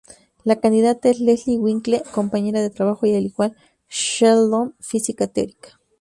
[0.45, 3.55] La candidata es Leslie Winkle, compañera de trabajo y al igual
[3.87, 5.79] Sheldon, física teórica.